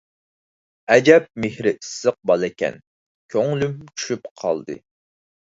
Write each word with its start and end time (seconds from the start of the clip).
ئەجەب 0.93 1.27
مېھرى 1.43 1.73
ئىسسىق 1.77 2.17
بالىكەن، 2.31 2.81
كۆڭلۈم 3.35 3.77
چۈشۈپ 3.95 4.27
قالدى. 4.43 4.81